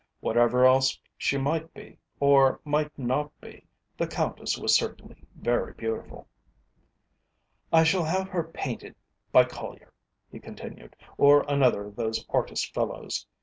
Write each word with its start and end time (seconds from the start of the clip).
Whatever 0.19 0.65
else 0.65 0.97
she 1.15 1.37
might 1.37 1.75
be, 1.75 1.99
or 2.19 2.59
might 2.65 2.89
not 2.97 3.39
be, 3.39 3.67
the 3.97 4.07
Countess 4.07 4.57
was 4.57 4.73
certainly 4.73 5.27
very 5.35 5.73
beautiful. 5.75 6.27
"I 7.71 7.83
shall 7.83 8.05
have 8.05 8.29
her 8.29 8.43
painted 8.43 8.95
by 9.31 9.43
Collier," 9.43 9.93
he 10.31 10.39
continued, 10.39 10.95
"or 11.19 11.45
another 11.47 11.85
of 11.85 11.95
those 11.97 12.25
artist 12.29 12.73
fellows. 12.73 13.27